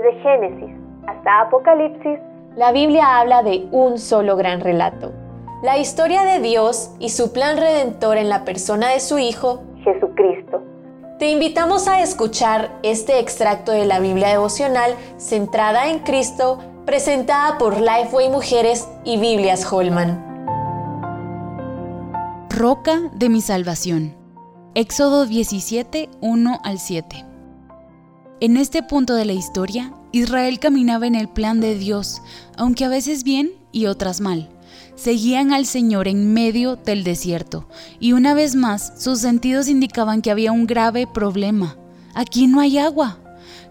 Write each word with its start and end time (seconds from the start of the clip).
Desde 0.00 0.18
Génesis 0.22 0.70
hasta 1.06 1.42
Apocalipsis, 1.42 2.18
la 2.56 2.72
Biblia 2.72 3.18
habla 3.18 3.42
de 3.42 3.68
un 3.70 3.98
solo 3.98 4.34
gran 4.36 4.60
relato. 4.60 5.12
La 5.62 5.76
historia 5.76 6.22
de 6.22 6.40
Dios 6.40 6.94
y 6.98 7.10
su 7.10 7.34
plan 7.34 7.58
redentor 7.58 8.16
en 8.16 8.30
la 8.30 8.44
persona 8.46 8.88
de 8.88 9.00
su 9.00 9.18
Hijo, 9.18 9.62
Jesucristo. 9.84 10.62
Te 11.18 11.28
invitamos 11.28 11.86
a 11.86 12.00
escuchar 12.00 12.70
este 12.82 13.18
extracto 13.18 13.72
de 13.72 13.84
la 13.84 14.00
Biblia 14.00 14.28
devocional 14.28 14.94
centrada 15.18 15.90
en 15.90 15.98
Cristo, 15.98 16.58
presentada 16.86 17.58
por 17.58 17.78
Lifeway 17.78 18.30
Mujeres 18.30 18.88
y 19.04 19.18
Biblias 19.18 19.70
Holman. 19.70 20.26
Roca 22.48 23.00
de 23.12 23.28
mi 23.28 23.42
salvación. 23.42 24.14
Éxodo 24.74 25.26
17, 25.26 26.08
1 26.22 26.58
al 26.64 26.78
7. 26.78 27.29
En 28.40 28.56
este 28.56 28.82
punto 28.82 29.16
de 29.16 29.26
la 29.26 29.34
historia, 29.34 29.92
Israel 30.12 30.58
caminaba 30.60 31.06
en 31.06 31.14
el 31.14 31.28
plan 31.28 31.60
de 31.60 31.76
Dios, 31.76 32.22
aunque 32.56 32.86
a 32.86 32.88
veces 32.88 33.22
bien 33.22 33.50
y 33.70 33.84
otras 33.84 34.22
mal. 34.22 34.48
Seguían 34.96 35.52
al 35.52 35.66
Señor 35.66 36.08
en 36.08 36.32
medio 36.32 36.76
del 36.76 37.04
desierto, 37.04 37.68
y 38.00 38.14
una 38.14 38.32
vez 38.32 38.56
más 38.56 38.94
sus 38.96 39.18
sentidos 39.18 39.68
indicaban 39.68 40.22
que 40.22 40.30
había 40.30 40.52
un 40.52 40.66
grave 40.66 41.06
problema. 41.06 41.76
Aquí 42.14 42.46
no 42.46 42.60
hay 42.60 42.78
agua. 42.78 43.18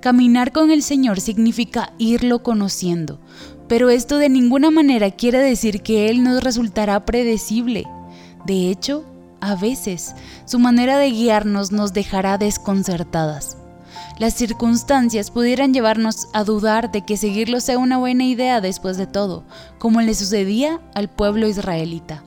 Caminar 0.00 0.50
con 0.50 0.72
el 0.72 0.82
Señor 0.82 1.20
significa 1.20 1.92
irlo 1.96 2.42
conociendo, 2.42 3.20
pero 3.68 3.88
esto 3.88 4.18
de 4.18 4.28
ninguna 4.28 4.72
manera 4.72 5.12
quiere 5.12 5.38
decir 5.38 5.82
que 5.82 6.08
Él 6.08 6.24
nos 6.24 6.42
resultará 6.42 7.04
predecible. 7.04 7.84
De 8.46 8.68
hecho, 8.68 9.04
a 9.40 9.54
veces 9.54 10.16
su 10.44 10.58
manera 10.58 10.98
de 10.98 11.12
guiarnos 11.12 11.70
nos 11.70 11.92
dejará 11.92 12.36
desconcertadas 12.36 13.58
las 14.18 14.34
circunstancias 14.34 15.30
pudieran 15.30 15.74
llevarnos 15.74 16.28
a 16.32 16.44
dudar 16.44 16.90
de 16.90 17.02
que 17.02 17.16
seguirlo 17.16 17.60
sea 17.60 17.78
una 17.78 17.98
buena 17.98 18.24
idea 18.24 18.60
después 18.60 18.96
de 18.96 19.06
todo, 19.06 19.44
como 19.78 20.00
le 20.00 20.14
sucedía 20.14 20.80
al 20.94 21.08
pueblo 21.08 21.46
israelita. 21.48 22.24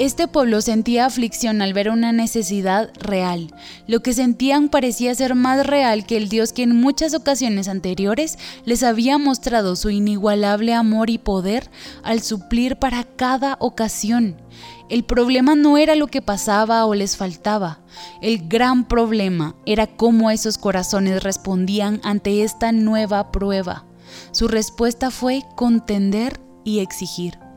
Este 0.00 0.28
pueblo 0.28 0.62
sentía 0.62 1.04
aflicción 1.04 1.60
al 1.60 1.74
ver 1.74 1.90
una 1.90 2.10
necesidad 2.10 2.90
real. 3.00 3.54
Lo 3.86 4.00
que 4.00 4.14
sentían 4.14 4.70
parecía 4.70 5.14
ser 5.14 5.34
más 5.34 5.66
real 5.66 6.06
que 6.06 6.16
el 6.16 6.30
Dios 6.30 6.54
que 6.54 6.62
en 6.62 6.74
muchas 6.74 7.12
ocasiones 7.12 7.68
anteriores 7.68 8.38
les 8.64 8.82
había 8.82 9.18
mostrado 9.18 9.76
su 9.76 9.90
inigualable 9.90 10.72
amor 10.72 11.10
y 11.10 11.18
poder 11.18 11.70
al 12.02 12.22
suplir 12.22 12.76
para 12.76 13.04
cada 13.04 13.58
ocasión. 13.60 14.40
El 14.88 15.04
problema 15.04 15.54
no 15.54 15.76
era 15.76 15.94
lo 15.96 16.06
que 16.06 16.22
pasaba 16.22 16.86
o 16.86 16.94
les 16.94 17.18
faltaba. 17.18 17.80
El 18.22 18.48
gran 18.48 18.88
problema 18.88 19.54
era 19.66 19.86
cómo 19.86 20.30
esos 20.30 20.56
corazones 20.56 21.22
respondían 21.22 22.00
ante 22.04 22.42
esta 22.42 22.72
nueva 22.72 23.30
prueba. 23.32 23.84
Su 24.30 24.48
respuesta 24.48 25.10
fue 25.10 25.42
contender 25.56 26.40
y 26.64 26.78
exigir. 26.78 27.49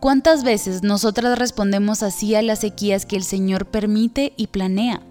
¿Cuántas 0.00 0.44
veces 0.44 0.82
nosotras 0.82 1.38
respondemos 1.38 2.02
así 2.02 2.34
a 2.34 2.40
las 2.40 2.60
sequías 2.60 3.04
que 3.04 3.16
el 3.16 3.22
Señor 3.22 3.66
permite 3.66 4.32
y 4.38 4.46
planea? 4.46 5.02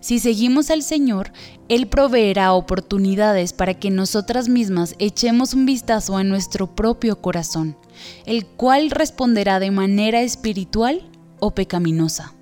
Si 0.00 0.20
seguimos 0.20 0.70
al 0.70 0.84
Señor, 0.84 1.32
Él 1.68 1.88
proveerá 1.88 2.52
oportunidades 2.52 3.52
para 3.52 3.74
que 3.74 3.90
nosotras 3.90 4.48
mismas 4.48 4.94
echemos 5.00 5.54
un 5.54 5.66
vistazo 5.66 6.16
a 6.16 6.22
nuestro 6.22 6.74
propio 6.76 7.20
corazón, 7.20 7.76
el 8.26 8.46
cual 8.46 8.92
responderá 8.92 9.58
de 9.58 9.72
manera 9.72 10.20
espiritual 10.22 11.02
o 11.40 11.50
pecaminosa. 11.50 12.32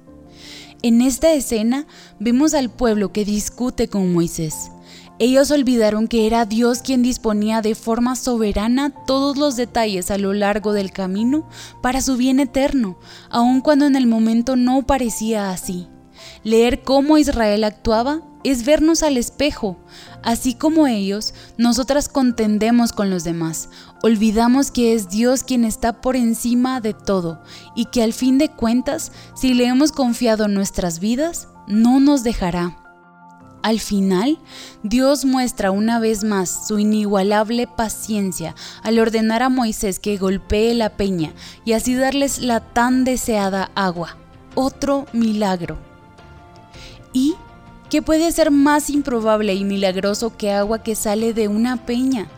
En 0.82 1.00
esta 1.00 1.32
escena 1.32 1.86
vemos 2.20 2.52
al 2.52 2.68
pueblo 2.68 3.10
que 3.10 3.24
discute 3.24 3.88
con 3.88 4.12
Moisés. 4.12 4.70
Ellos 5.18 5.50
olvidaron 5.50 6.08
que 6.08 6.26
era 6.26 6.44
Dios 6.44 6.80
quien 6.80 7.02
disponía 7.02 7.62
de 7.62 7.74
forma 7.74 8.16
soberana 8.16 8.90
todos 8.90 9.38
los 9.38 9.56
detalles 9.56 10.10
a 10.10 10.18
lo 10.18 10.34
largo 10.34 10.74
del 10.74 10.92
camino 10.92 11.48
para 11.80 12.02
su 12.02 12.18
bien 12.18 12.38
eterno, 12.38 12.98
aun 13.30 13.62
cuando 13.62 13.86
en 13.86 13.96
el 13.96 14.06
momento 14.06 14.56
no 14.56 14.86
parecía 14.86 15.50
así. 15.50 15.88
Leer 16.44 16.82
cómo 16.82 17.16
Israel 17.16 17.64
actuaba 17.64 18.20
es 18.44 18.64
vernos 18.64 19.02
al 19.02 19.16
espejo. 19.16 19.78
Así 20.22 20.54
como 20.54 20.86
ellos, 20.86 21.34
nosotras 21.56 22.08
contendemos 22.08 22.92
con 22.92 23.10
los 23.10 23.24
demás. 23.24 23.70
Olvidamos 24.02 24.70
que 24.70 24.94
es 24.94 25.08
Dios 25.08 25.44
quien 25.44 25.64
está 25.64 26.00
por 26.00 26.14
encima 26.14 26.80
de 26.80 26.94
todo 26.94 27.42
y 27.74 27.86
que 27.86 28.02
al 28.02 28.12
fin 28.12 28.38
de 28.38 28.50
cuentas, 28.50 29.12
si 29.34 29.54
le 29.54 29.66
hemos 29.66 29.92
confiado 29.92 30.46
nuestras 30.46 31.00
vidas, 31.00 31.48
no 31.66 32.00
nos 32.00 32.22
dejará. 32.22 32.85
Al 33.66 33.80
final, 33.80 34.38
Dios 34.84 35.24
muestra 35.24 35.72
una 35.72 35.98
vez 35.98 36.22
más 36.22 36.68
su 36.68 36.78
inigualable 36.78 37.66
paciencia 37.66 38.54
al 38.84 39.00
ordenar 39.00 39.42
a 39.42 39.48
Moisés 39.48 39.98
que 39.98 40.18
golpee 40.18 40.72
la 40.72 40.90
peña 40.90 41.32
y 41.64 41.72
así 41.72 41.96
darles 41.96 42.38
la 42.38 42.60
tan 42.60 43.02
deseada 43.02 43.72
agua. 43.74 44.18
Otro 44.54 45.06
milagro. 45.12 45.78
¿Y 47.12 47.34
qué 47.90 48.02
puede 48.02 48.30
ser 48.30 48.52
más 48.52 48.88
improbable 48.88 49.52
y 49.54 49.64
milagroso 49.64 50.36
que 50.36 50.52
agua 50.52 50.84
que 50.84 50.94
sale 50.94 51.34
de 51.34 51.48
una 51.48 51.84
peña? 51.86 52.28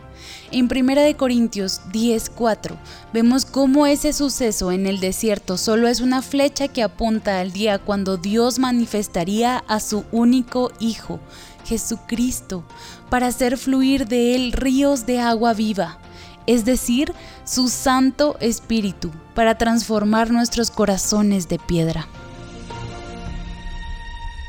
En 0.51 0.67
1 0.67 1.17
Corintios 1.17 1.81
10:4 1.91 2.77
vemos 3.13 3.45
cómo 3.45 3.85
ese 3.85 4.13
suceso 4.13 4.71
en 4.71 4.87
el 4.87 4.99
desierto 4.99 5.57
solo 5.57 5.87
es 5.87 6.01
una 6.01 6.21
flecha 6.21 6.67
que 6.67 6.83
apunta 6.83 7.39
al 7.39 7.51
día 7.51 7.79
cuando 7.79 8.17
Dios 8.17 8.59
manifestaría 8.59 9.63
a 9.67 9.79
su 9.79 10.05
único 10.11 10.71
Hijo, 10.79 11.19
Jesucristo, 11.65 12.63
para 13.09 13.27
hacer 13.27 13.57
fluir 13.57 14.07
de 14.07 14.35
él 14.35 14.51
ríos 14.53 15.05
de 15.05 15.19
agua 15.19 15.53
viva, 15.53 15.99
es 16.47 16.65
decir, 16.65 17.13
su 17.43 17.69
Santo 17.69 18.37
Espíritu, 18.39 19.11
para 19.35 19.57
transformar 19.57 20.31
nuestros 20.31 20.71
corazones 20.71 21.47
de 21.47 21.59
piedra. 21.59 22.07